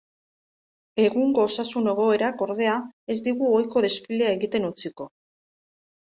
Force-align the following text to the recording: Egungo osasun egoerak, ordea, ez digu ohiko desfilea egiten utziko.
Egungo 1.01 1.41
osasun 1.49 1.89
egoerak, 1.91 2.41
ordea, 2.45 2.77
ez 3.15 3.17
digu 3.27 3.51
ohiko 3.57 3.83
desfilea 3.87 4.31
egiten 4.39 4.65
utziko. 4.71 5.07